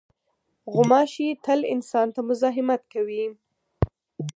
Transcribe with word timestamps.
غوماشې 0.73 1.27
تل 1.45 1.59
انسان 1.73 2.07
ته 2.15 2.21
مزاحمت 2.29 2.81
کوي. 2.93 3.23